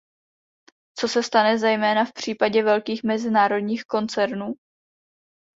Co 0.99 1.07
se 1.07 1.23
stane 1.23 1.57
zejména 1.59 2.05
v 2.05 2.13
případě 2.13 2.63
velkých 2.63 3.03
mezinárodních 3.03 3.83
koncernů? 3.85 4.53